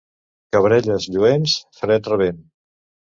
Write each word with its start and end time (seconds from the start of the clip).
Cabrelles 0.55 1.05
lluents, 1.15 1.57
fred 1.81 2.09
rabent. 2.13 2.41